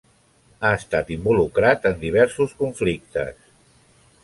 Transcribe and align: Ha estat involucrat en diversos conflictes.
Ha 0.61 0.71
estat 0.77 1.11
involucrat 1.15 1.85
en 1.91 2.01
diversos 2.05 2.57
conflictes. 2.65 3.39